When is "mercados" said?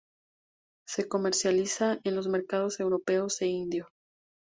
2.27-2.79